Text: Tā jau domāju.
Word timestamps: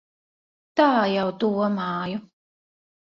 Tā 0.79 0.87
jau 1.15 1.25
domāju. 1.43 2.17